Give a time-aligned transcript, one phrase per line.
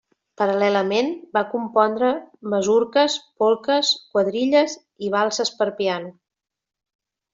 [0.41, 2.09] Paral·lelament, va compondre
[2.53, 4.75] masurques, polques, quadrilles
[5.09, 6.11] i valses per piano.